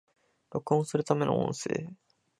[0.49, 1.91] 録音するための音声